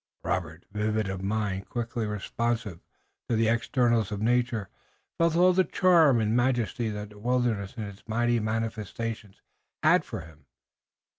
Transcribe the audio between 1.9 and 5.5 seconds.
responsive to the externals of nature, felt